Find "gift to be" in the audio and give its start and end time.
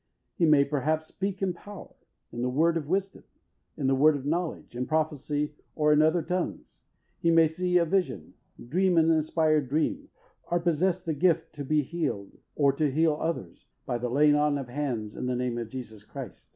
11.13-11.83